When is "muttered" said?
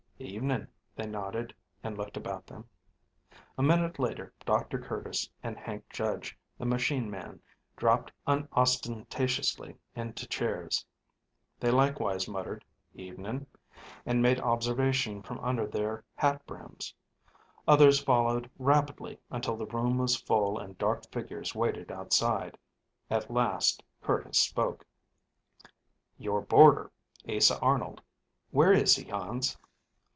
12.27-12.63